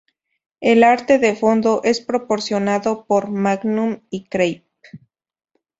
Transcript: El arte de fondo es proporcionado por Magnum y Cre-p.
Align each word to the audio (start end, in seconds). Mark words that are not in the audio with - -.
El 0.61 0.83
arte 0.83 1.19
de 1.19 1.35
fondo 1.35 1.81
es 1.83 2.01
proporcionado 2.01 3.05
por 3.05 3.29
Magnum 3.29 4.01
y 4.09 4.23
Cre-p. 4.23 4.65